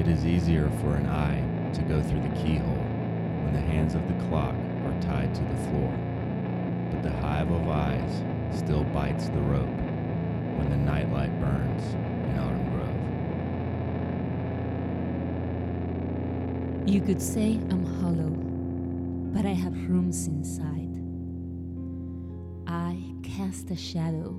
It 0.00 0.08
is 0.08 0.24
easier 0.24 0.70
for 0.80 0.96
an 0.96 1.06
eye 1.06 1.59
to 1.74 1.82
go 1.82 2.02
through 2.02 2.20
the 2.22 2.34
keyhole 2.36 2.84
when 3.44 3.52
the 3.52 3.60
hands 3.60 3.94
of 3.94 4.06
the 4.08 4.14
clock 4.28 4.54
are 4.84 5.00
tied 5.00 5.34
to 5.34 5.42
the 5.42 5.56
floor. 5.68 5.92
But 6.90 7.02
the 7.02 7.10
hive 7.10 7.50
of 7.50 7.68
eyes 7.68 8.22
still 8.56 8.84
bites 8.84 9.28
the 9.28 9.40
rope 9.40 9.66
when 10.58 10.70
the 10.70 10.76
nightlight 10.76 11.38
burns 11.40 11.94
in 11.94 12.38
Autumn 12.38 12.70
Grove. 12.70 13.00
You 16.88 17.00
could 17.00 17.22
say 17.22 17.60
I'm 17.70 17.84
hollow, 18.00 18.30
but 19.32 19.46
I 19.46 19.52
have 19.52 19.88
rooms 19.88 20.26
inside. 20.26 20.88
I 22.66 23.00
cast 23.22 23.70
a 23.70 23.76
shadow, 23.76 24.34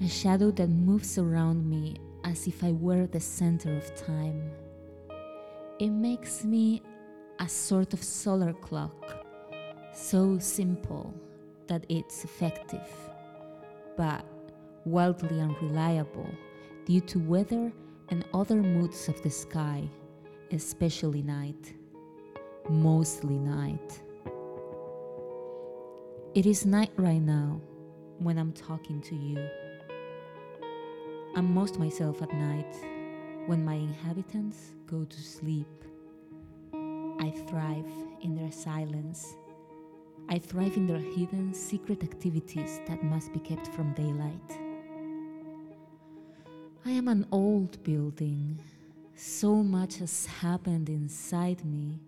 a 0.00 0.08
shadow 0.08 0.50
that 0.52 0.68
moves 0.68 1.18
around 1.18 1.68
me 1.68 1.96
as 2.24 2.46
if 2.46 2.62
I 2.62 2.72
were 2.72 3.06
the 3.06 3.20
center 3.20 3.76
of 3.76 3.94
time. 3.96 4.50
It 5.78 5.90
makes 5.90 6.42
me 6.44 6.82
a 7.38 7.48
sort 7.48 7.94
of 7.94 8.02
solar 8.02 8.52
clock, 8.52 9.24
so 9.94 10.36
simple 10.40 11.14
that 11.68 11.86
it's 11.88 12.24
effective, 12.24 12.90
but 13.96 14.24
wildly 14.84 15.40
unreliable 15.40 16.28
due 16.84 17.00
to 17.02 17.20
weather 17.20 17.72
and 18.08 18.24
other 18.34 18.56
moods 18.56 19.06
of 19.06 19.22
the 19.22 19.30
sky, 19.30 19.88
especially 20.50 21.22
night, 21.22 21.74
mostly 22.68 23.38
night. 23.38 24.00
It 26.34 26.44
is 26.44 26.66
night 26.66 26.90
right 26.96 27.22
now 27.22 27.60
when 28.18 28.36
I'm 28.36 28.52
talking 28.52 29.00
to 29.02 29.14
you. 29.14 29.48
I'm 31.36 31.54
most 31.54 31.78
myself 31.78 32.20
at 32.20 32.32
night 32.34 32.97
when 33.48 33.64
my 33.64 33.72
inhabitants 33.72 34.72
go 34.86 35.06
to 35.06 35.22
sleep. 35.22 35.66
I 37.18 37.32
thrive 37.48 37.90
in 38.20 38.34
their 38.36 38.52
silence. 38.52 39.36
I 40.28 40.38
thrive 40.38 40.76
in 40.76 40.86
their 40.86 40.98
hidden 40.98 41.54
secret 41.54 42.02
activities 42.02 42.82
that 42.86 43.02
must 43.02 43.32
be 43.32 43.40
kept 43.40 43.68
from 43.68 43.94
daylight. 43.94 44.50
I 46.84 46.90
am 46.90 47.08
an 47.08 47.26
old 47.32 47.82
building. 47.82 48.60
So 49.14 49.54
much 49.54 49.96
has 49.96 50.26
happened 50.26 50.90
inside 50.90 51.64
me. 51.64 52.00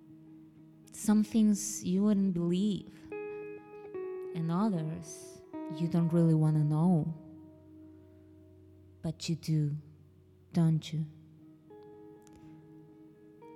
Some 0.92 1.24
things 1.24 1.83
you 1.83 2.02
wouldn't 2.02 2.34
believe, 2.34 2.92
and 4.34 4.52
others 4.52 5.41
you 5.78 5.88
don't 5.88 6.12
really 6.12 6.34
want 6.34 6.56
to 6.56 6.62
know. 6.62 7.14
But 9.02 9.30
you 9.30 9.36
do, 9.36 9.74
don't 10.52 10.92
you? 10.92 11.06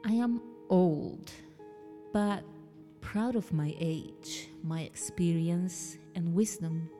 I 0.06 0.12
am 0.12 0.42
old, 0.68 1.30
but 2.12 2.44
proud 3.00 3.36
of 3.36 3.50
my 3.54 3.74
age, 3.80 4.48
my 4.62 4.82
experience, 4.82 5.96
and 6.14 6.34
wisdom. 6.34 6.90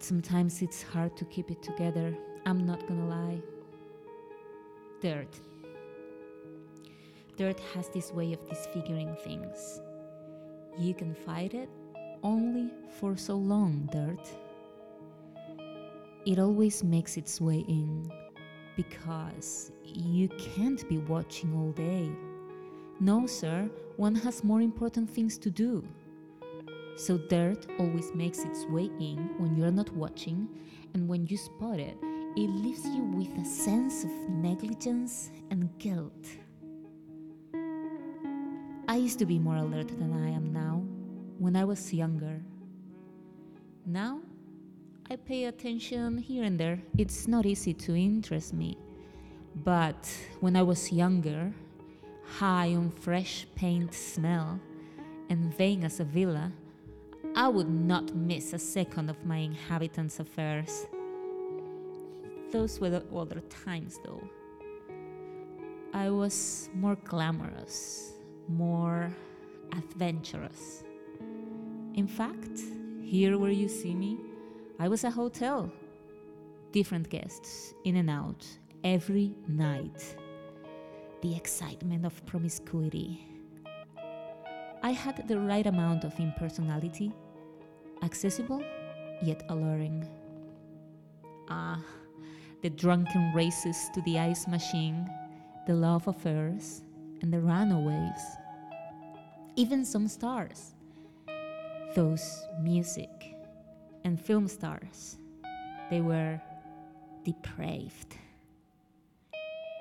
Sometimes 0.00 0.60
it's 0.60 0.82
hard 0.82 1.16
to 1.16 1.24
keep 1.24 1.50
it 1.50 1.62
together, 1.62 2.14
I'm 2.44 2.66
not 2.66 2.86
gonna 2.86 3.08
lie. 3.08 3.40
Dirt. 5.00 5.40
Dirt 7.38 7.58
has 7.74 7.88
this 7.88 8.12
way 8.12 8.34
of 8.34 8.46
disfiguring 8.46 9.16
things. 9.24 9.80
You 10.78 10.92
can 10.92 11.14
fight 11.14 11.54
it 11.54 11.70
only 12.22 12.70
for 12.98 13.16
so 13.16 13.34
long, 13.34 13.88
dirt. 13.90 14.28
It 16.26 16.38
always 16.38 16.84
makes 16.84 17.16
its 17.16 17.40
way 17.40 17.64
in 17.66 18.12
because 18.76 19.72
you 19.84 20.28
can't 20.30 20.88
be 20.88 20.98
watching 20.98 21.54
all 21.56 21.72
day. 21.72 22.10
No, 23.00 23.26
sir, 23.26 23.70
one 23.96 24.14
has 24.14 24.44
more 24.44 24.60
important 24.60 25.08
things 25.08 25.38
to 25.38 25.50
do. 25.50 25.84
So, 26.96 27.16
dirt 27.16 27.66
always 27.78 28.14
makes 28.14 28.40
its 28.40 28.66
way 28.66 28.90
in 29.00 29.30
when 29.38 29.56
you're 29.56 29.70
not 29.70 29.90
watching, 29.94 30.48
and 30.94 31.08
when 31.08 31.26
you 31.26 31.36
spot 31.36 31.78
it, 31.78 31.96
it 32.36 32.48
leaves 32.48 32.84
you 32.84 33.02
with 33.02 33.36
a 33.38 33.44
sense 33.44 34.04
of 34.04 34.10
negligence 34.28 35.30
and 35.50 35.70
guilt. 35.78 36.26
I 38.86 38.96
used 38.96 39.18
to 39.20 39.26
be 39.26 39.38
more 39.38 39.56
alert 39.56 39.88
than 39.98 40.12
I 40.12 40.30
am 40.30 40.52
now 40.52 40.84
when 41.38 41.56
I 41.56 41.64
was 41.64 41.94
younger. 41.94 42.42
Now, 43.86 44.20
I 45.12 45.16
pay 45.16 45.46
attention 45.46 46.18
here 46.18 46.44
and 46.44 46.56
there. 46.56 46.80
It's 46.96 47.26
not 47.26 47.44
easy 47.44 47.74
to 47.74 47.96
interest 47.96 48.54
me. 48.54 48.78
But 49.56 50.08
when 50.38 50.54
I 50.54 50.62
was 50.62 50.92
younger, 50.92 51.52
high 52.38 52.76
on 52.76 52.92
fresh 52.92 53.44
paint 53.56 53.92
smell, 53.92 54.60
and 55.28 55.52
vain 55.56 55.82
as 55.82 55.98
a 55.98 56.04
villa, 56.04 56.52
I 57.34 57.48
would 57.48 57.68
not 57.68 58.14
miss 58.14 58.52
a 58.52 58.58
second 58.60 59.10
of 59.10 59.26
my 59.26 59.38
inhabitants' 59.38 60.20
affairs. 60.20 60.86
Those 62.52 62.78
were 62.78 62.90
the 62.90 63.04
other 63.12 63.40
times, 63.64 63.98
though. 64.04 64.22
I 65.92 66.08
was 66.10 66.70
more 66.72 66.94
glamorous, 66.94 68.12
more 68.46 69.12
adventurous. 69.72 70.84
In 71.94 72.06
fact, 72.06 72.60
here 73.02 73.38
where 73.38 73.50
you 73.50 73.68
see 73.68 73.92
me, 73.92 74.18
I 74.80 74.88
was 74.88 75.04
a 75.04 75.10
hotel. 75.10 75.70
Different 76.72 77.10
guests, 77.10 77.74
in 77.84 77.96
and 77.96 78.08
out, 78.08 78.46
every 78.82 79.34
night. 79.46 80.16
The 81.20 81.36
excitement 81.36 82.06
of 82.06 82.24
promiscuity. 82.24 83.22
I 84.82 84.92
had 84.92 85.28
the 85.28 85.38
right 85.38 85.66
amount 85.66 86.04
of 86.04 86.18
impersonality, 86.18 87.12
accessible 88.02 88.64
yet 89.22 89.42
alluring. 89.50 90.08
Ah, 91.50 91.84
the 92.62 92.70
drunken 92.70 93.34
races 93.34 93.90
to 93.92 94.00
the 94.06 94.18
ice 94.18 94.48
machine, 94.48 95.06
the 95.66 95.74
love 95.74 96.08
affairs, 96.08 96.80
and 97.20 97.30
the 97.30 97.40
runaways. 97.40 98.22
Even 99.56 99.84
some 99.84 100.08
stars. 100.08 100.72
Those 101.94 102.46
music 102.62 103.10
and 104.04 104.20
film 104.20 104.48
stars. 104.48 105.18
They 105.90 106.00
were 106.00 106.40
depraved. 107.24 108.16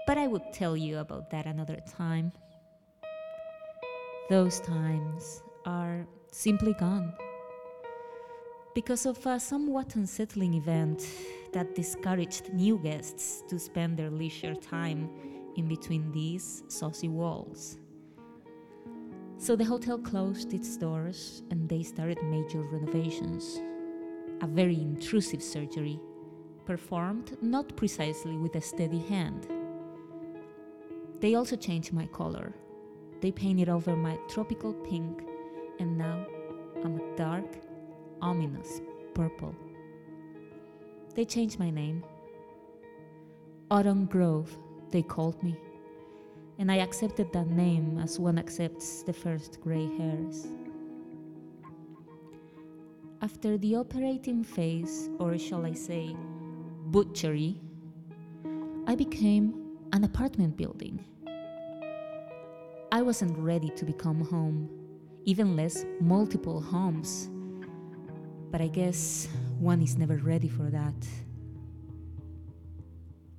But 0.07 0.17
I 0.17 0.27
would 0.27 0.53
tell 0.53 0.75
you 0.75 0.97
about 0.97 1.29
that 1.31 1.45
another 1.45 1.77
time. 1.87 2.31
Those 4.29 4.59
times 4.59 5.43
are 5.65 6.05
simply 6.31 6.73
gone. 6.73 7.13
Because 8.75 9.05
of 9.05 9.25
a 9.25 9.39
somewhat 9.39 9.95
unsettling 9.95 10.53
event 10.53 11.05
that 11.53 11.75
discouraged 11.75 12.53
new 12.53 12.77
guests 12.77 13.43
to 13.49 13.59
spend 13.59 13.97
their 13.97 14.09
leisure 14.09 14.55
time 14.55 15.09
in 15.55 15.67
between 15.67 16.11
these 16.11 16.63
saucy 16.67 17.07
walls. 17.07 17.77
So 19.37 19.55
the 19.55 19.65
hotel 19.65 19.97
closed 19.97 20.53
its 20.53 20.75
doors 20.77 21.43
and 21.49 21.67
they 21.69 21.83
started 21.83 22.21
major 22.23 22.61
renovations. 22.61 23.59
A 24.41 24.47
very 24.47 24.75
intrusive 24.75 25.43
surgery, 25.43 25.99
performed 26.65 27.37
not 27.41 27.75
precisely 27.75 28.37
with 28.37 28.55
a 28.55 28.61
steady 28.61 28.99
hand. 28.99 29.47
They 31.19 31.35
also 31.35 31.55
changed 31.55 31.91
my 31.91 32.05
color. 32.07 32.53
They 33.21 33.31
painted 33.31 33.67
over 33.67 33.95
my 33.95 34.17
tropical 34.29 34.73
pink, 34.73 35.23
and 35.79 35.97
now 35.97 36.25
I'm 36.83 36.99
a 37.01 37.15
dark, 37.17 37.45
ominous 38.21 38.81
purple. 39.13 39.53
They 41.15 41.25
changed 41.25 41.59
my 41.59 41.69
name. 41.69 42.03
Autumn 43.69 44.05
Grove, 44.05 44.55
they 44.91 45.01
called 45.01 45.41
me, 45.43 45.57
and 46.59 46.71
I 46.71 46.77
accepted 46.77 47.33
that 47.33 47.49
name 47.49 47.99
as 48.01 48.19
one 48.19 48.39
accepts 48.39 49.03
the 49.03 49.13
first 49.13 49.59
gray 49.59 49.87
hairs. 49.97 50.47
After 53.21 53.57
the 53.57 53.75
operating 53.75 54.45
phase, 54.45 55.09
or 55.19 55.37
shall 55.37 55.65
I 55.65 55.73
say, 55.73 56.15
butchery, 56.85 57.59
I 58.87 58.95
became 58.95 59.75
an 59.91 60.05
apartment 60.05 60.55
building. 60.55 61.03
I 62.93 63.01
wasn't 63.01 63.37
ready 63.37 63.71
to 63.71 63.83
become 63.83 64.21
home, 64.21 64.69
even 65.25 65.57
less 65.57 65.83
multiple 65.99 66.61
homes. 66.61 67.29
But 68.51 68.61
I 68.61 68.67
guess 68.67 69.27
one 69.59 69.81
is 69.81 69.97
never 69.97 70.15
ready 70.15 70.47
for 70.47 70.69
that. 70.69 71.05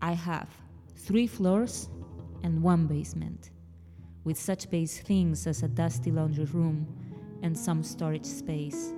I 0.02 0.12
have 0.12 0.50
three 0.94 1.26
floors 1.26 1.88
and 2.42 2.62
one 2.62 2.86
basement, 2.86 3.50
with 4.24 4.38
such 4.38 4.68
base 4.68 5.00
things 5.00 5.46
as 5.46 5.62
a 5.62 5.68
dusty 5.68 6.10
laundry 6.10 6.44
room 6.44 6.86
and 7.42 7.58
some 7.58 7.82
storage 7.82 8.26
space. 8.26 8.92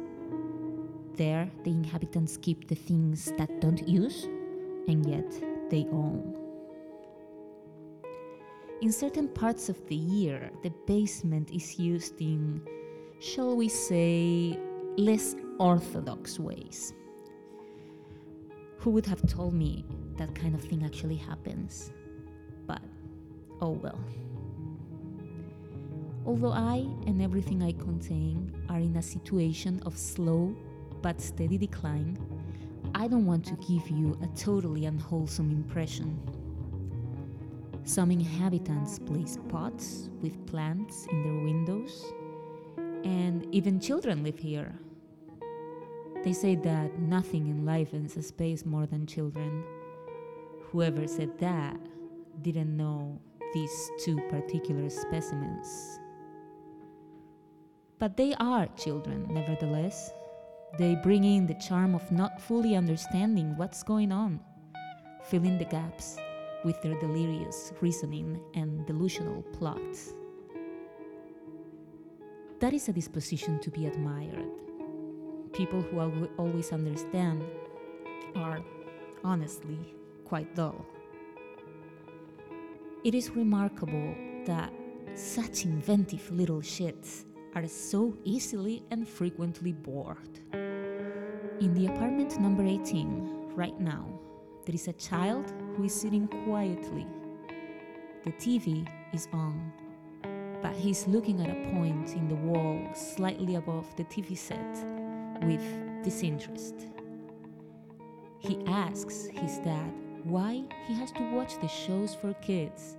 There, 1.17 1.51
the 1.65 1.71
inhabitants 1.71 2.39
keep 2.39 2.69
the 2.69 2.75
things 2.75 3.33
that 3.37 3.61
don't 3.61 3.87
use 3.87 4.25
and 4.89 5.05
yet 5.07 5.31
they 5.71 5.87
own. 5.93 6.39
In 8.81 8.91
certain 8.91 9.29
parts 9.29 9.69
of 9.69 9.77
the 9.89 9.95
year, 9.95 10.51
the 10.63 10.71
basement 10.87 11.51
is 11.53 11.79
used 11.79 12.21
in, 12.21 12.61
shall 13.21 13.55
we 13.55 13.69
say, 13.69 14.59
less 14.97 15.37
orthodox 15.59 16.41
ways. 16.41 16.93
Who 18.79 18.91
would 18.91 19.07
have 19.07 19.25
told 19.29 19.55
me 19.55 19.85
that 20.17 20.35
kind 20.35 20.55
of 20.55 20.63
thing 20.63 20.83
actually 20.85 21.17
happens? 21.17 21.93
But, 22.67 22.83
oh 23.61 23.71
well. 23.71 24.01
Although 26.27 26.53
I 26.53 26.87
and 27.07 27.21
everything 27.21 27.63
I 27.63 27.73
contain 27.73 28.53
are 28.69 28.79
in 28.79 28.97
a 28.97 29.03
situation 29.03 29.81
of 29.87 29.97
slow 29.97 30.57
but 31.03 31.21
steady 31.21 31.59
decline, 31.59 32.17
I 32.95 33.09
don't 33.09 33.27
want 33.27 33.45
to 33.47 33.55
give 33.57 33.91
you 33.91 34.17
a 34.23 34.27
totally 34.39 34.87
unwholesome 34.87 35.51
impression. 35.51 36.21
Some 37.85 38.13
inhabitants 38.13 39.01
place 39.01 39.39
pots 39.49 40.09
with 40.23 40.47
plants 40.47 41.07
in 41.11 41.23
their 41.23 41.45
windows, 41.45 42.05
and 43.05 43.47
even 43.53 43.81
children 43.81 44.23
live 44.23 44.39
here. 44.39 44.73
They 46.23 46.33
say 46.33 46.55
that 46.55 47.01
nothing 47.01 47.49
enlivens 47.49 48.17
a 48.17 48.23
space 48.23 48.65
more 48.65 48.87
than 48.87 49.07
children. 49.07 49.65
Whoever 50.71 51.09
said 51.09 51.37
that 51.41 51.77
didn't 52.43 52.77
know 52.77 53.21
these 53.53 53.91
two 53.99 54.17
particular 54.31 54.89
specimens. 54.89 55.99
But 57.99 58.17
they 58.17 58.35
are 58.35 58.69
children, 58.77 59.27
nevertheless. 59.31 60.13
They 60.79 60.95
bring 60.95 61.25
in 61.25 61.47
the 61.47 61.55
charm 61.55 61.95
of 61.95 62.11
not 62.11 62.41
fully 62.41 62.77
understanding 62.77 63.57
what's 63.57 63.83
going 63.83 64.11
on, 64.11 64.41
filling 65.25 65.59
the 65.59 65.67
gaps 65.67 66.17
with 66.65 66.81
their 66.81 66.99
delirious 66.99 67.73
reasoning 67.81 68.41
and 68.55 68.87
delusional 68.87 69.43
plots. 69.53 70.15
That 72.61 72.73
is 72.73 72.89
a 72.89 72.93
disposition 72.93 73.59
to 73.61 73.71
be 73.71 73.87
admired. 73.87 74.49
People 75.53 75.83
who 75.83 76.01
al- 76.01 76.29
always 76.39 76.73
understand 76.73 77.45
are, 78.35 78.61
honestly, 79.25 79.79
quite 80.25 80.55
dull. 80.55 80.87
It 83.05 83.15
is 83.15 83.31
remarkable 83.31 84.15
that 84.47 84.73
such 85.15 85.65
inventive 85.65 86.31
little 86.31 86.61
shits 86.63 87.25
are 87.55 87.67
so 87.67 88.17
easily 88.25 88.83
and 88.91 89.07
frequently 89.07 89.73
bored. 89.73 90.41
In 91.63 91.75
the 91.75 91.87
apartment 91.87 92.41
number 92.41 92.65
18, 92.65 93.53
right 93.55 93.79
now, 93.79 94.05
there 94.67 94.75
is 94.75 94.89
a 94.89 94.93
child 94.95 95.53
who 95.77 95.85
is 95.85 95.95
sitting 95.95 96.27
quietly. 96.45 97.07
The 98.25 98.33
TV 98.33 98.85
is 99.13 99.29
on, 99.33 99.73
but 100.61 100.75
he's 100.75 101.07
looking 101.07 101.41
at 101.41 101.51
a 101.51 101.71
point 101.71 102.17
in 102.17 102.27
the 102.27 102.35
wall 102.35 102.85
slightly 102.95 103.55
above 103.55 103.95
the 103.95 104.03
TV 104.03 104.37
set 104.37 104.85
with 105.43 105.63
disinterest. 106.03 106.89
He 108.41 108.59
asks 108.67 109.27
his 109.27 109.59
dad 109.59 109.93
why 110.25 110.65
he 110.89 110.95
has 110.95 111.13
to 111.13 111.31
watch 111.31 111.61
the 111.61 111.69
shows 111.69 112.13
for 112.13 112.35
kids 112.43 112.97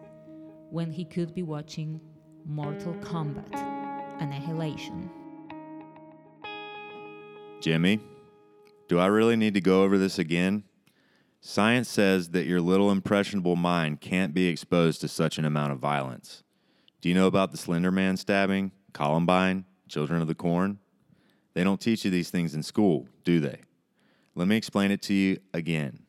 when 0.70 0.90
he 0.90 1.04
could 1.04 1.36
be 1.36 1.44
watching 1.44 2.00
Mortal 2.46 2.94
Kombat 3.02 3.54
Annihilation. 4.22 5.10
Jimmy, 7.60 8.00
do 8.88 9.00
I 9.00 9.06
really 9.08 9.36
need 9.36 9.54
to 9.54 9.62
go 9.62 9.84
over 9.84 9.98
this 9.98 10.20
again? 10.20 10.64
Science 11.42 11.90
says 11.90 12.30
that 12.30 12.46
your 12.46 12.62
little 12.62 12.90
impressionable 12.90 13.56
mind 13.56 14.00
can't 14.00 14.34
be 14.34 14.48
exposed 14.48 15.02
to 15.02 15.08
such 15.08 15.38
an 15.38 15.46
amount 15.46 15.74
of 15.74 15.80
violence. 15.80 16.44
Do 17.02 17.10
you 17.10 17.16
know 17.16 17.28
about 17.28 17.52
the 17.52 17.58
Slender 17.58 17.92
Man 17.92 18.16
stabbing, 18.16 18.72
Columbine, 18.94 19.66
Children 19.90 20.22
of 20.22 20.28
the 20.28 20.36
Corn? 20.36 20.80
They 21.54 21.64
don't 21.64 21.82
teach 21.82 22.06
you 22.06 22.12
these 22.12 22.30
things 22.30 22.56
in 22.56 22.64
school, 22.64 23.08
do 23.24 23.40
they? 23.40 23.60
Let 24.36 24.48
me 24.48 24.56
explain 24.56 24.92
it 24.92 25.02
to 25.04 25.14
you 25.14 25.40
again. 25.54 26.04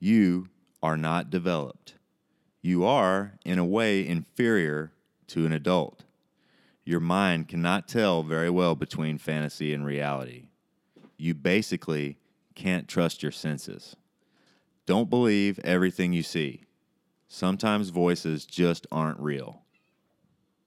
You 0.00 0.48
are 0.82 0.96
not 0.96 1.30
developed. 1.30 1.94
You 2.60 2.84
are, 2.84 3.34
in 3.44 3.58
a 3.58 3.64
way, 3.64 4.06
inferior 4.06 4.92
to 5.28 5.46
an 5.46 5.52
adult. 5.52 6.02
Your 6.84 7.00
mind 7.00 7.48
cannot 7.48 7.88
tell 7.88 8.22
very 8.22 8.50
well 8.50 8.74
between 8.74 9.16
fantasy 9.16 9.72
and 9.72 9.86
reality. 9.86 10.48
You 11.16 11.34
basically 11.34 12.18
can't 12.54 12.88
trust 12.88 13.22
your 13.22 13.32
senses. 13.32 13.96
Don't 14.86 15.10
believe 15.10 15.58
everything 15.64 16.12
you 16.12 16.22
see. 16.22 16.62
Sometimes 17.28 17.88
voices 17.88 18.44
just 18.44 18.86
aren't 18.92 19.18
real. 19.18 19.62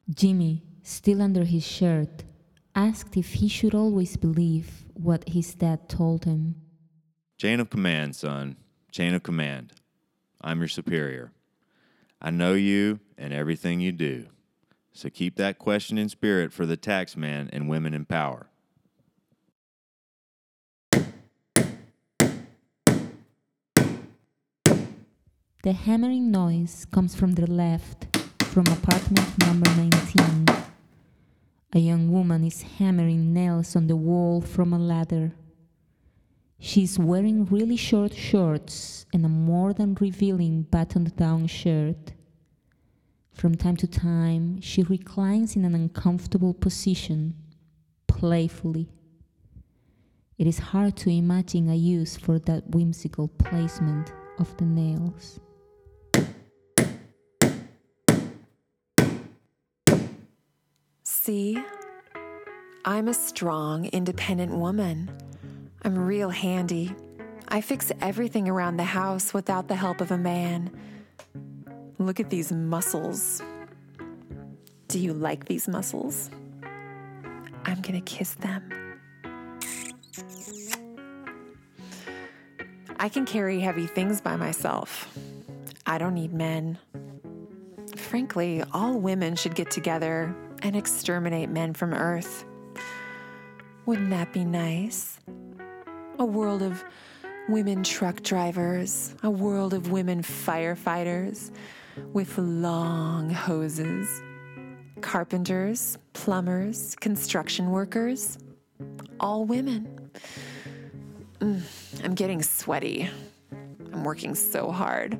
Jimmy, 0.09 0.63
still 0.83 1.21
under 1.21 1.43
his 1.43 1.65
shirt, 1.65 2.23
asked 2.75 3.17
if 3.17 3.33
he 3.33 3.47
should 3.47 3.75
always 3.75 4.17
believe 4.17 4.85
what 4.93 5.27
his 5.29 5.53
dad 5.53 5.87
told 5.89 6.25
him. 6.25 6.55
Chain 7.37 7.59
of 7.59 7.69
command, 7.69 8.15
son. 8.15 8.57
Chain 8.91 9.13
of 9.13 9.23
command. 9.23 9.73
I'm 10.41 10.59
your 10.59 10.67
superior. 10.67 11.31
I 12.21 12.31
know 12.31 12.53
you 12.53 12.99
and 13.17 13.33
everything 13.33 13.79
you 13.79 13.91
do. 13.91 14.27
So 14.91 15.09
keep 15.09 15.35
that 15.35 15.59
question 15.59 15.97
in 15.99 16.09
spirit 16.09 16.51
for 16.51 16.65
the 16.65 16.77
taxman 16.77 17.49
and 17.53 17.69
women 17.69 17.93
in 17.93 18.05
power. 18.05 18.49
The 25.63 25.73
hammering 25.73 26.29
noise 26.29 26.85
comes 26.91 27.15
from 27.15 27.31
the 27.31 27.49
left, 27.49 28.05
from 28.43 28.67
apartment 28.67 29.39
number 29.39 29.67
19. 29.75 30.45
A 31.73 31.79
young 31.79 32.11
woman 32.11 32.43
is 32.43 32.61
hammering 32.61 33.33
nails 33.33 33.75
on 33.75 33.87
the 33.87 33.95
wall 33.95 34.39
from 34.39 34.71
a 34.71 34.77
ladder. 34.77 35.33
She's 36.59 36.99
wearing 36.99 37.45
really 37.45 37.75
short 37.75 38.13
shorts 38.13 39.07
and 39.11 39.25
a 39.25 39.29
more 39.29 39.73
than 39.73 39.97
revealing 39.99 40.61
buttoned 40.61 41.15
down 41.15 41.47
shirt. 41.47 42.13
From 43.31 43.55
time 43.55 43.77
to 43.77 43.87
time, 43.87 44.61
she 44.61 44.83
reclines 44.83 45.55
in 45.55 45.65
an 45.65 45.73
uncomfortable 45.73 46.53
position, 46.53 47.33
playfully. 48.07 48.89
It 50.37 50.45
is 50.45 50.59
hard 50.59 50.95
to 50.97 51.09
imagine 51.09 51.67
a 51.67 51.75
use 51.75 52.15
for 52.15 52.37
that 52.37 52.69
whimsical 52.69 53.27
placement 53.27 54.13
of 54.37 54.55
the 54.57 54.65
nails. 54.65 55.39
See, 61.27 61.61
I'm 62.85 63.09
a 63.09 63.13
strong, 63.13 63.87
independent 63.87 64.53
woman. 64.53 65.11
I'm 65.83 65.99
real 65.99 66.29
handy. 66.29 66.95
I 67.49 67.59
fix 67.59 67.91
everything 67.99 68.47
around 68.47 68.77
the 68.77 68.85
house 68.85 69.33
without 69.33 69.67
the 69.67 69.75
help 69.75 69.99
of 69.99 70.11
a 70.11 70.17
man. 70.17 70.71
Look 71.99 72.21
at 72.21 72.29
these 72.29 72.53
muscles. 72.53 73.41
Do 74.87 74.99
you 74.99 75.11
like 75.11 75.43
these 75.43 75.67
muscles? 75.67 76.29
I'm 77.65 77.81
gonna 77.81 77.99
kiss 77.99 78.35
them. 78.35 78.95
I 83.01 83.09
can 83.09 83.25
carry 83.25 83.59
heavy 83.59 83.87
things 83.87 84.21
by 84.21 84.37
myself. 84.37 85.13
I 85.85 85.97
don't 85.97 86.13
need 86.13 86.31
men. 86.31 86.77
Frankly, 87.97 88.63
all 88.71 88.97
women 88.97 89.35
should 89.35 89.55
get 89.55 89.69
together 89.69 90.33
and 90.61 90.75
exterminate 90.75 91.49
men 91.49 91.73
from 91.73 91.93
Earth. 91.93 92.45
Wouldn't 93.85 94.09
that 94.09 94.33
be 94.33 94.43
nice? 94.43 95.19
A 96.19 96.25
world 96.25 96.61
of 96.61 96.83
women 97.47 97.83
truck 97.83 98.21
drivers, 98.23 99.15
a 99.23 99.29
world 99.29 99.73
of 99.73 99.91
women 99.91 100.21
firefighters 100.21 101.51
with 102.13 102.37
long 102.37 103.29
hoses, 103.29 104.21
carpenters, 105.01 105.97
plumbers, 106.13 106.95
construction 106.95 107.71
workers, 107.71 108.37
all 109.19 109.45
women. 109.45 110.11
Mm, 111.39 111.61
I'm 112.03 112.15
getting 112.15 112.41
sweaty. 112.41 113.09
I'm 113.93 114.03
working 114.03 114.35
so 114.35 114.71
hard. 114.71 115.19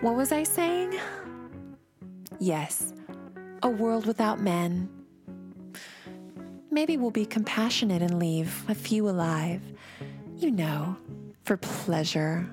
What 0.00 0.16
was 0.16 0.32
I 0.32 0.42
saying? 0.42 0.98
Yes, 2.40 2.92
a 3.62 3.68
world 3.68 4.06
without 4.06 4.40
men. 4.40 4.88
Maybe 6.70 6.96
we'll 6.96 7.10
be 7.10 7.26
compassionate 7.26 8.02
and 8.02 8.18
leave 8.18 8.64
a 8.68 8.74
few 8.74 9.08
alive, 9.08 9.60
you 10.36 10.50
know, 10.50 10.96
for 11.44 11.56
pleasure. 11.56 12.48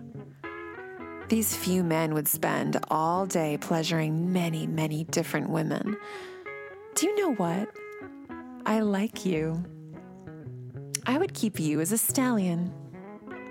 These 1.29 1.55
few 1.55 1.83
men 1.83 2.13
would 2.13 2.27
spend 2.27 2.77
all 2.89 3.25
day 3.25 3.57
pleasuring 3.59 4.33
many, 4.33 4.67
many 4.67 5.05
different 5.05 5.49
women. 5.49 5.95
Do 6.95 7.07
you 7.07 7.15
know 7.15 7.33
what? 7.35 7.69
I 8.65 8.81
like 8.81 9.25
you. 9.25 9.63
I 11.05 11.17
would 11.17 11.33
keep 11.33 11.59
you 11.59 11.81
as 11.81 11.91
a 11.91 11.97
stallion. 11.97 12.73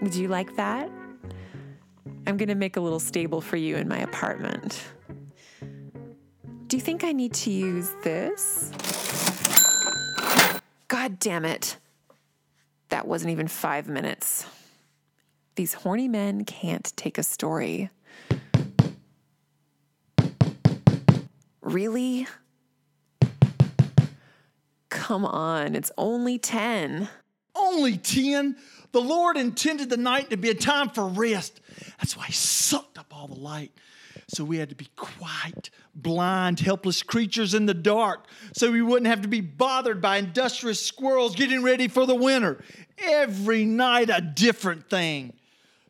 Would 0.03 0.15
you 0.15 0.29
like 0.29 0.57
that? 0.57 0.91
I'm 2.27 2.37
going 2.37 2.49
to 2.49 2.55
make 2.55 2.77
a 2.77 2.81
little 2.81 3.01
stable 3.01 3.41
for 3.41 3.57
you 3.57 3.77
in 3.77 3.89
my 3.89 3.99
apartment. 3.99 4.83
Do 6.69 6.77
you 6.77 6.83
think 6.83 7.03
I 7.03 7.13
need 7.13 7.33
to 7.33 7.51
use 7.51 7.91
this? 8.05 8.71
God 10.89 11.19
damn 11.19 11.47
it. 11.47 11.79
That 12.91 13.09
wasn't 13.09 13.31
even 13.31 13.49
five 13.49 13.89
minutes. 13.89 14.45
These 15.55 15.73
horny 15.73 16.09
men 16.09 16.45
can't 16.45 16.93
take 16.95 17.17
a 17.17 17.23
story. 17.23 17.89
Really? 21.63 22.27
Come 24.91 25.25
on, 25.25 25.75
it's 25.75 25.91
only 25.97 26.39
10. 26.39 27.09
Only 27.57 27.97
10? 27.97 28.57
The 28.93 29.01
Lord 29.01 29.39
intended 29.39 29.89
the 29.89 29.97
night 29.97 30.29
to 30.29 30.37
be 30.37 30.51
a 30.51 30.55
time 30.55 30.91
for 30.91 31.09
rest. 31.09 31.63
That's 31.99 32.15
why 32.15 32.27
He 32.27 32.35
sucked 32.35 32.99
up 32.99 33.07
all 33.17 33.27
the 33.27 33.41
light. 33.41 33.73
So 34.29 34.45
we 34.45 34.59
had 34.59 34.69
to 34.69 34.75
be 34.75 34.89
quiet, 34.95 35.71
blind, 35.95 36.61
helpless 36.61 37.03
creatures 37.03 37.55
in 37.55 37.65
the 37.65 37.73
dark, 37.73 38.27
so 38.53 38.71
we 38.71 38.83
wouldn't 38.83 39.07
have 39.07 39.23
to 39.23 39.29
be 39.29 39.41
bothered 39.41 40.03
by 40.03 40.19
industrious 40.19 40.85
squirrels 40.85 41.35
getting 41.35 41.63
ready 41.63 41.89
for 41.89 42.05
the 42.05 42.15
winter. 42.15 42.63
Every 42.99 43.65
night, 43.65 44.11
a 44.11 44.21
different 44.21 44.91
thing. 44.91 45.33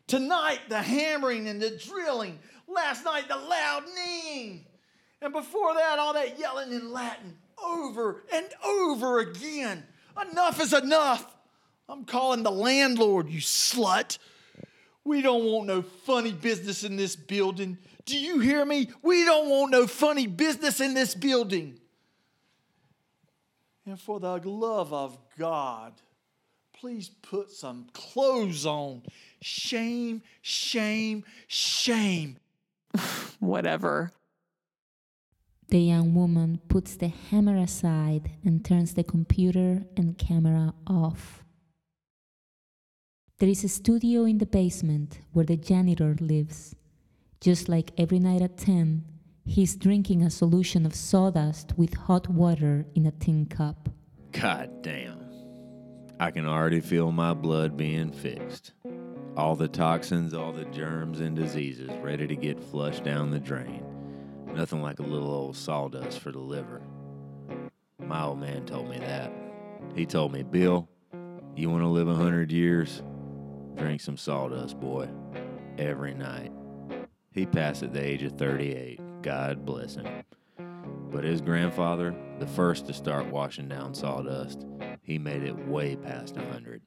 Tonight, 0.07 0.61
the 0.69 0.81
hammering 0.81 1.49
and 1.49 1.61
the 1.61 1.71
drilling. 1.71 2.39
Last 2.67 3.03
night, 3.03 3.27
the 3.27 3.35
loud 3.35 3.83
kneeing. 3.93 4.65
And 5.21 5.33
before 5.33 5.73
that, 5.73 5.99
all 5.99 6.13
that 6.13 6.39
yelling 6.39 6.71
in 6.71 6.93
Latin 6.93 7.35
over 7.61 8.23
and 8.31 8.45
over 8.65 9.19
again. 9.19 9.83
Enough 10.31 10.61
is 10.61 10.73
enough. 10.73 11.35
I'm 11.89 12.05
calling 12.05 12.43
the 12.43 12.51
landlord, 12.51 13.29
you 13.29 13.41
slut. 13.41 14.17
We 15.03 15.21
don't 15.21 15.43
want 15.45 15.67
no 15.67 15.81
funny 15.81 16.31
business 16.31 16.83
in 16.83 16.95
this 16.95 17.15
building. 17.15 17.77
Do 18.09 18.17
you 18.17 18.39
hear 18.39 18.65
me? 18.65 18.89
We 19.03 19.23
don't 19.23 19.49
want 19.49 19.71
no 19.71 19.85
funny 19.85 20.25
business 20.25 20.79
in 20.79 20.95
this 20.95 21.13
building. 21.13 21.79
And 23.85 23.99
for 23.99 24.19
the 24.19 24.37
love 24.37 24.91
of 24.91 25.15
God, 25.37 25.93
please 26.73 27.09
put 27.21 27.51
some 27.51 27.87
clothes 27.93 28.65
on. 28.65 29.03
Shame, 29.41 30.23
shame, 30.41 31.23
shame. 31.45 32.37
Whatever. 33.39 34.11
The 35.67 35.79
young 35.79 36.15
woman 36.15 36.61
puts 36.67 36.95
the 36.95 37.09
hammer 37.09 37.57
aside 37.57 38.31
and 38.43 38.65
turns 38.65 38.95
the 38.95 39.03
computer 39.03 39.83
and 39.95 40.17
camera 40.17 40.73
off. 40.87 41.43
There 43.37 43.49
is 43.49 43.63
a 43.63 43.69
studio 43.69 44.23
in 44.23 44.39
the 44.39 44.47
basement 44.47 45.19
where 45.31 45.45
the 45.45 45.57
janitor 45.57 46.15
lives. 46.19 46.75
Just 47.41 47.69
like 47.69 47.93
every 47.97 48.19
night 48.19 48.41
at 48.41 48.57
10, 48.57 49.05
he's 49.45 49.77
drinking 49.77 50.23
a 50.23 50.29
solution 50.29 50.85
of 50.85 50.93
sawdust 50.93 51.73
with 51.77 51.93
hot 51.93 52.27
water 52.27 52.85
in 52.95 53.05
a 53.05 53.11
tin 53.11 53.45
cup. 53.45 53.87
God 54.33 54.81
damn. 54.81 55.23
I 56.19 56.31
can 56.31 56.45
already 56.45 56.81
feel 56.81 57.13
my 57.13 57.33
blood 57.33 57.77
being 57.77 58.11
fixed. 58.11 58.73
All 59.37 59.55
the 59.55 59.69
toxins, 59.69 60.33
all 60.33 60.51
the 60.51 60.65
germs 60.65 61.21
and 61.21 61.33
diseases 61.33 61.89
ready 62.01 62.27
to 62.27 62.35
get 62.35 62.61
flushed 62.61 63.05
down 63.05 63.31
the 63.31 63.39
drain. 63.39 63.85
Nothing 64.53 64.81
like 64.81 64.99
a 64.99 65.03
little 65.03 65.31
old 65.31 65.55
sawdust 65.55 66.19
for 66.19 66.33
the 66.33 66.39
liver. 66.39 66.81
My 68.05 68.23
old 68.23 68.41
man 68.41 68.65
told 68.65 68.89
me 68.89 68.99
that. 68.99 69.31
He 69.95 70.05
told 70.05 70.33
me, 70.33 70.43
Bill, 70.43 70.89
you 71.55 71.69
want 71.69 71.83
to 71.83 71.87
live 71.87 72.09
a 72.09 72.15
hundred 72.15 72.51
years? 72.51 73.01
Drink 73.77 74.01
some 74.01 74.17
sawdust, 74.17 74.77
boy. 74.77 75.07
Every 75.77 76.13
night. 76.13 76.51
He 77.39 77.45
passed 77.45 77.83
at 77.83 77.93
the 77.93 78.03
age 78.03 78.21
of 78.23 78.33
38. 78.33 78.99
God 79.21 79.65
bless 79.65 79.95
him. 79.95 80.05
But 81.09 81.23
his 81.23 81.39
grandfather, 81.39 82.13
the 82.37 82.45
first 82.45 82.85
to 82.87 82.93
start 82.93 83.27
washing 83.27 83.69
down 83.69 83.93
sawdust, 83.93 84.65
he 85.03 85.17
made 85.17 85.43
it 85.43 85.57
way 85.65 85.95
past 85.95 86.35
100. 86.35 86.81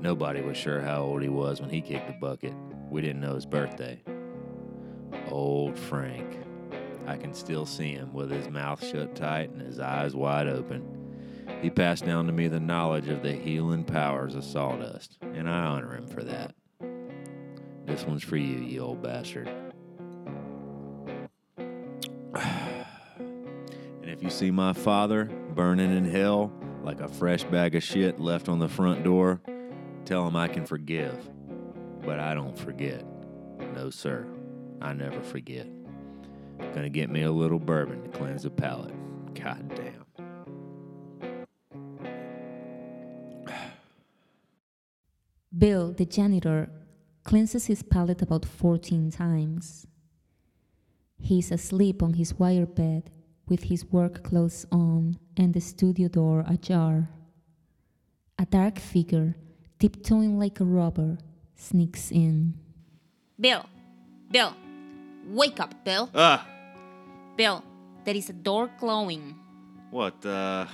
Nobody 0.00 0.40
was 0.40 0.56
sure 0.56 0.80
how 0.80 1.02
old 1.02 1.20
he 1.20 1.28
was 1.28 1.60
when 1.60 1.68
he 1.68 1.82
kicked 1.82 2.06
the 2.06 2.14
bucket. 2.14 2.54
We 2.88 3.02
didn't 3.02 3.20
know 3.20 3.34
his 3.34 3.44
birthday. 3.44 4.02
Old 5.28 5.78
Frank. 5.78 6.38
I 7.06 7.18
can 7.18 7.34
still 7.34 7.66
see 7.66 7.92
him 7.92 8.14
with 8.14 8.30
his 8.30 8.48
mouth 8.48 8.82
shut 8.82 9.14
tight 9.14 9.50
and 9.50 9.60
his 9.60 9.78
eyes 9.78 10.16
wide 10.16 10.48
open. 10.48 10.86
He 11.60 11.68
passed 11.68 12.06
down 12.06 12.24
to 12.28 12.32
me 12.32 12.48
the 12.48 12.60
knowledge 12.60 13.08
of 13.08 13.22
the 13.22 13.34
healing 13.34 13.84
powers 13.84 14.36
of 14.36 14.44
sawdust, 14.44 15.18
and 15.20 15.46
I 15.46 15.66
honor 15.66 15.94
him 15.94 16.06
for 16.06 16.22
that. 16.22 16.54
This 17.84 18.04
one's 18.04 18.24
for 18.24 18.38
you, 18.38 18.58
you 18.60 18.80
old 18.80 19.02
bastard. 19.02 19.65
If 24.16 24.22
you 24.22 24.30
see 24.30 24.50
my 24.50 24.72
father 24.72 25.26
burning 25.54 25.94
in 25.94 26.10
hell 26.10 26.50
like 26.82 27.00
a 27.00 27.08
fresh 27.08 27.44
bag 27.44 27.74
of 27.74 27.82
shit 27.82 28.18
left 28.18 28.48
on 28.48 28.58
the 28.58 28.68
front 28.68 29.04
door, 29.04 29.42
tell 30.06 30.26
him 30.26 30.34
I 30.34 30.48
can 30.48 30.64
forgive. 30.64 31.28
But 32.00 32.18
I 32.18 32.32
don't 32.32 32.58
forget. 32.58 33.04
No, 33.74 33.90
sir. 33.90 34.26
I 34.80 34.94
never 34.94 35.20
forget. 35.20 35.66
Gonna 36.58 36.88
get 36.88 37.10
me 37.10 37.22
a 37.22 37.30
little 37.30 37.58
bourbon 37.58 38.04
to 38.04 38.08
cleanse 38.08 38.44
the 38.44 38.50
palate. 38.50 38.94
God 39.34 39.70
damn. 39.74 40.06
Bill, 45.58 45.92
the 45.92 46.06
janitor, 46.06 46.70
cleanses 47.22 47.66
his 47.66 47.82
palate 47.82 48.22
about 48.22 48.46
14 48.46 49.10
times. 49.10 49.86
He's 51.18 51.50
asleep 51.50 52.02
on 52.02 52.14
his 52.14 52.38
wire 52.38 52.64
bed 52.64 53.10
with 53.48 53.64
his 53.64 53.84
work 53.86 54.22
clothes 54.24 54.66
on 54.72 55.18
and 55.36 55.54
the 55.54 55.60
studio 55.60 56.08
door 56.08 56.44
ajar. 56.48 57.08
A 58.38 58.46
dark 58.46 58.78
figure, 58.78 59.36
tiptoeing 59.78 60.38
like 60.38 60.60
a 60.60 60.64
robber, 60.64 61.18
sneaks 61.54 62.10
in. 62.10 62.54
Bill, 63.40 63.64
Bill, 64.30 64.54
wake 65.28 65.60
up, 65.60 65.84
Bill. 65.84 66.10
Ah! 66.14 66.46
Bill, 67.36 67.62
there 68.04 68.16
is 68.16 68.30
a 68.30 68.32
door 68.32 68.70
glowing. 68.78 69.34
What 69.90 70.20
the? 70.20 70.68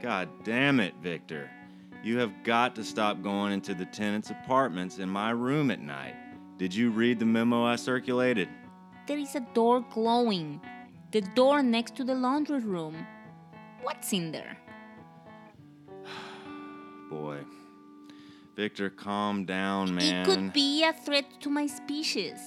God 0.00 0.28
damn 0.44 0.80
it, 0.80 0.94
Victor. 1.02 1.50
You 2.02 2.18
have 2.18 2.32
got 2.44 2.76
to 2.76 2.84
stop 2.84 3.22
going 3.22 3.52
into 3.52 3.74
the 3.74 3.84
tenants' 3.86 4.30
apartments 4.30 4.98
in 4.98 5.08
my 5.08 5.30
room 5.30 5.70
at 5.70 5.80
night. 5.80 6.14
Did 6.56 6.72
you 6.72 6.90
read 6.90 7.18
the 7.18 7.26
memo 7.26 7.64
I 7.64 7.76
circulated? 7.76 8.48
There 9.06 9.18
is 9.18 9.34
a 9.34 9.40
door 9.54 9.84
glowing. 9.92 10.60
The 11.10 11.22
door 11.22 11.62
next 11.62 11.96
to 11.96 12.04
the 12.04 12.14
laundry 12.14 12.60
room. 12.60 13.06
What's 13.82 14.12
in 14.12 14.30
there? 14.30 14.58
Boy. 17.10 17.38
Victor, 18.56 18.90
calm 18.90 19.46
down, 19.46 19.94
man. 19.94 20.22
It 20.22 20.24
could 20.26 20.52
be 20.52 20.84
a 20.84 20.92
threat 20.92 21.24
to 21.40 21.48
my 21.48 21.66
species. 21.66 22.38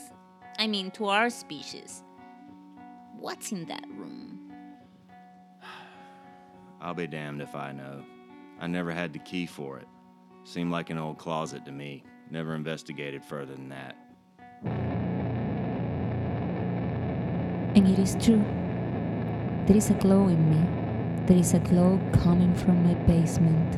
I 0.59 0.67
mean, 0.67 0.91
to 0.91 1.05
our 1.07 1.29
species. 1.29 2.03
What's 3.17 3.51
in 3.51 3.65
that 3.65 3.85
room? 3.95 4.51
I'll 6.81 6.93
be 6.93 7.07
damned 7.07 7.41
if 7.41 7.55
I 7.55 7.71
know. 7.71 8.03
I 8.59 8.67
never 8.67 8.91
had 8.91 9.11
the 9.13 9.19
key 9.19 9.47
for 9.47 9.79
it. 9.79 9.87
Seemed 10.43 10.71
like 10.71 10.91
an 10.91 10.99
old 10.99 11.17
closet 11.17 11.65
to 11.65 11.71
me. 11.71 12.03
Never 12.29 12.53
investigated 12.53 13.25
further 13.25 13.55
than 13.55 13.69
that. 13.69 15.00
And 17.73 17.87
it 17.87 17.99
is 17.99 18.17
true. 18.19 18.43
There 19.65 19.77
is 19.77 19.89
a 19.89 19.93
glow 19.93 20.27
in 20.27 20.49
me. 20.49 21.25
There 21.25 21.37
is 21.37 21.53
a 21.53 21.59
glow 21.59 22.01
coming 22.11 22.53
from 22.53 22.83
my 22.83 22.95
basement. 23.05 23.77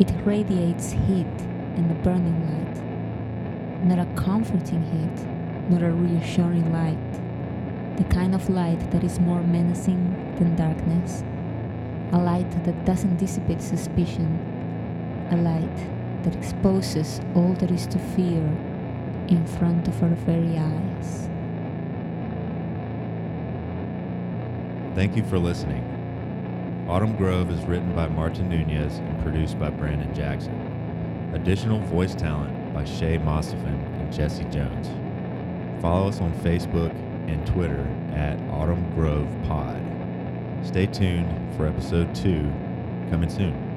It 0.00 0.14
radiates 0.24 0.92
heat 0.92 1.26
and 1.74 1.90
a 1.90 1.94
burning 2.04 2.38
light. 2.46 3.84
Not 3.84 3.98
a 3.98 4.06
comforting 4.14 4.84
heat, 4.92 5.26
not 5.68 5.82
a 5.82 5.90
reassuring 5.90 6.72
light. 6.72 7.96
The 7.96 8.04
kind 8.04 8.32
of 8.32 8.48
light 8.48 8.92
that 8.92 9.02
is 9.02 9.18
more 9.18 9.42
menacing 9.42 10.36
than 10.38 10.54
darkness. 10.54 11.24
A 12.12 12.18
light 12.18 12.50
that 12.64 12.84
doesn't 12.84 13.16
dissipate 13.16 13.60
suspicion. 13.60 14.38
A 15.32 15.36
light 15.36 15.76
that 16.22 16.36
exposes 16.36 17.20
all 17.34 17.54
there 17.54 17.72
is 17.72 17.88
to 17.88 17.98
fear 17.98 18.46
in 19.26 19.44
front 19.58 19.88
of 19.88 20.00
our 20.00 20.10
very 20.10 20.56
eyes. 20.56 21.28
Thank 25.00 25.16
you 25.16 25.24
for 25.24 25.38
listening. 25.38 25.82
Autumn 26.86 27.16
Grove 27.16 27.50
is 27.50 27.64
written 27.64 27.94
by 27.94 28.06
Martin 28.08 28.50
Nunez 28.50 28.98
and 28.98 29.22
produced 29.22 29.58
by 29.58 29.70
Brandon 29.70 30.14
Jackson. 30.14 30.52
Additional 31.32 31.78
voice 31.78 32.14
talent 32.14 32.74
by 32.74 32.84
Shay 32.84 33.16
Mossifin 33.16 33.82
and 33.98 34.12
Jesse 34.12 34.44
Jones. 34.50 34.90
Follow 35.80 36.08
us 36.08 36.20
on 36.20 36.34
Facebook 36.40 36.90
and 37.30 37.46
Twitter 37.46 37.88
at 38.12 38.38
Autumn 38.50 38.94
Grove 38.94 39.26
Pod. 39.44 39.80
Stay 40.62 40.84
tuned 40.84 41.34
for 41.56 41.66
episode 41.66 42.14
two 42.14 42.52
coming 43.08 43.30
soon. 43.30 43.69